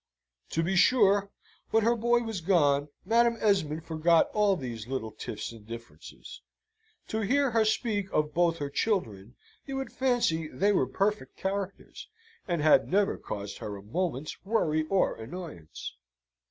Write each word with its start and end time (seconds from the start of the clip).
To 0.49 0.63
be 0.63 0.75
sure, 0.75 1.29
when 1.69 1.83
her 1.83 1.95
boy 1.95 2.21
was 2.23 2.41
gone, 2.41 2.89
Madam 3.05 3.37
Esmond 3.39 3.85
forgot 3.85 4.31
all 4.33 4.55
these 4.55 4.87
little 4.87 5.11
tiffs 5.11 5.51
and 5.51 5.63
differences. 5.63 6.41
To 7.09 7.19
hear 7.19 7.51
her 7.51 7.63
speak 7.63 8.11
of 8.11 8.33
both 8.33 8.57
her 8.57 8.71
children, 8.71 9.35
you 9.67 9.75
would 9.75 9.91
fancy 9.93 10.47
they 10.47 10.71
were 10.71 10.87
perfect 10.87 11.37
characters, 11.37 12.07
and 12.47 12.63
had 12.63 12.91
never 12.91 13.15
caused 13.15 13.59
her 13.59 13.75
a 13.75 13.83
moment's 13.83 14.43
worry 14.43 14.87
or 14.87 15.17
annoyance. 15.17 15.93